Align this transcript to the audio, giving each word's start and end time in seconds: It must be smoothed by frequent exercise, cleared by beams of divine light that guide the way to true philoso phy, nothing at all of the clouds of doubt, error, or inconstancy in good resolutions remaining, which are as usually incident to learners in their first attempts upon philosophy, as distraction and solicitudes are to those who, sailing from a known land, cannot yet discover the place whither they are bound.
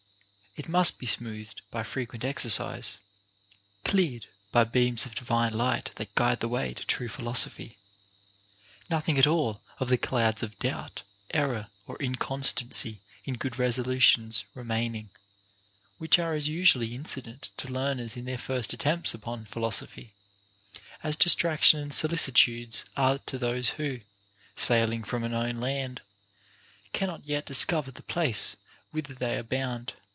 It 0.57 0.67
must 0.67 0.99
be 0.99 1.05
smoothed 1.05 1.61
by 1.71 1.81
frequent 1.83 2.25
exercise, 2.25 2.99
cleared 3.85 4.27
by 4.51 4.65
beams 4.65 5.05
of 5.05 5.15
divine 5.15 5.53
light 5.53 5.91
that 5.95 6.13
guide 6.13 6.41
the 6.41 6.49
way 6.49 6.73
to 6.73 6.85
true 6.85 7.07
philoso 7.07 7.49
phy, 7.49 7.77
nothing 8.89 9.17
at 9.17 9.25
all 9.25 9.61
of 9.79 9.87
the 9.87 9.97
clouds 9.97 10.43
of 10.43 10.59
doubt, 10.59 11.03
error, 11.33 11.69
or 11.87 11.95
inconstancy 12.01 12.99
in 13.23 13.35
good 13.35 13.57
resolutions 13.57 14.43
remaining, 14.53 15.09
which 15.99 16.19
are 16.19 16.33
as 16.33 16.49
usually 16.49 16.93
incident 16.95 17.49
to 17.55 17.69
learners 17.69 18.17
in 18.17 18.25
their 18.25 18.37
first 18.37 18.73
attempts 18.73 19.13
upon 19.13 19.45
philosophy, 19.45 20.11
as 21.01 21.15
distraction 21.15 21.79
and 21.79 21.93
solicitudes 21.93 22.83
are 22.97 23.19
to 23.19 23.37
those 23.37 23.69
who, 23.69 24.01
sailing 24.57 25.01
from 25.05 25.23
a 25.23 25.29
known 25.29 25.55
land, 25.55 26.01
cannot 26.91 27.25
yet 27.25 27.45
discover 27.45 27.89
the 27.89 28.03
place 28.03 28.57
whither 28.91 29.13
they 29.13 29.37
are 29.37 29.43
bound. 29.43 29.93